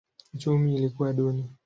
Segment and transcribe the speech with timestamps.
[0.33, 1.49] Uchumi ilikuwa duni.